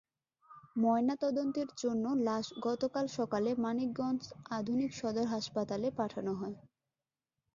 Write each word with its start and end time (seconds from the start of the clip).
ময়নাতদন্তের 0.75 1.69
জন্য 1.81 2.05
লাশ 2.25 2.45
গতকাল 2.65 3.05
সকালে 3.17 3.49
মানিকগঞ্জ 3.63 4.21
আধুনিক 4.57 4.91
সদর 4.95 5.25
হাসপাতালে 5.33 5.87
পাঠানো 5.99 6.31
হয়। 6.35 6.55